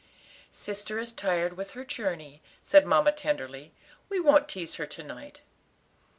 "Sister 0.51 0.97
is 0.97 1.11
tired 1.11 1.55
with 1.55 1.73
her 1.77 1.85
journey," 1.85 2.41
said 2.63 2.87
mamma 2.87 3.11
tenderly; 3.11 3.75
"we 4.09 4.19
won't 4.19 4.49
tease 4.49 4.73
her 4.81 4.87
to 4.87 5.03
night." 5.03 5.41